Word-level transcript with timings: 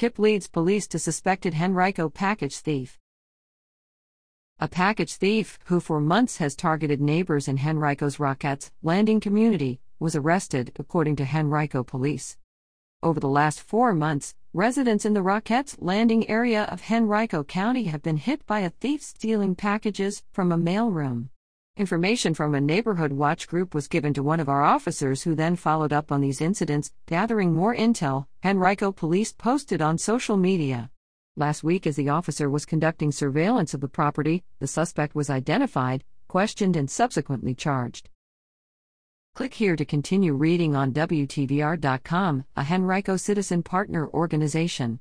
Tip 0.00 0.18
leads 0.18 0.48
police 0.48 0.86
to 0.86 0.98
suspected 0.98 1.56
Henrico 1.60 2.08
package 2.08 2.56
thief. 2.56 2.98
A 4.58 4.66
package 4.66 5.16
thief, 5.16 5.58
who 5.66 5.78
for 5.78 6.00
months 6.00 6.38
has 6.38 6.56
targeted 6.56 7.02
neighbors 7.02 7.46
in 7.46 7.58
Henrico's 7.58 8.18
Rocketts 8.18 8.70
Landing 8.82 9.20
community, 9.20 9.78
was 9.98 10.16
arrested, 10.16 10.72
according 10.78 11.16
to 11.16 11.26
Henrico 11.26 11.84
police. 11.84 12.38
Over 13.02 13.20
the 13.20 13.28
last 13.28 13.60
four 13.60 13.92
months, 13.92 14.34
residents 14.54 15.04
in 15.04 15.12
the 15.12 15.22
Rocketts 15.22 15.76
Landing 15.80 16.26
area 16.30 16.62
of 16.72 16.90
Henrico 16.90 17.44
County 17.44 17.84
have 17.84 18.00
been 18.00 18.16
hit 18.16 18.46
by 18.46 18.60
a 18.60 18.70
thief 18.70 19.02
stealing 19.02 19.54
packages 19.54 20.22
from 20.32 20.50
a 20.50 20.56
mailroom. 20.56 21.28
Information 21.80 22.34
from 22.34 22.54
a 22.54 22.60
neighborhood 22.60 23.10
watch 23.10 23.48
group 23.48 23.74
was 23.74 23.88
given 23.88 24.12
to 24.12 24.22
one 24.22 24.38
of 24.38 24.50
our 24.50 24.62
officers 24.62 25.22
who 25.22 25.34
then 25.34 25.56
followed 25.56 25.94
up 25.94 26.12
on 26.12 26.20
these 26.20 26.42
incidents, 26.42 26.92
gathering 27.06 27.54
more 27.54 27.74
intel, 27.74 28.26
Henrico 28.44 28.92
police 28.92 29.32
posted 29.32 29.80
on 29.80 29.96
social 29.96 30.36
media. 30.36 30.90
Last 31.38 31.64
week, 31.64 31.86
as 31.86 31.96
the 31.96 32.10
officer 32.10 32.50
was 32.50 32.66
conducting 32.66 33.10
surveillance 33.10 33.72
of 33.72 33.80
the 33.80 33.88
property, 33.88 34.44
the 34.58 34.66
suspect 34.66 35.14
was 35.14 35.30
identified, 35.30 36.04
questioned, 36.28 36.76
and 36.76 36.90
subsequently 36.90 37.54
charged. 37.54 38.10
Click 39.34 39.54
here 39.54 39.74
to 39.74 39.86
continue 39.86 40.34
reading 40.34 40.76
on 40.76 40.92
WTVR.com, 40.92 42.44
a 42.56 42.66
Henrico 42.70 43.16
citizen 43.16 43.62
partner 43.62 44.06
organization. 44.10 45.00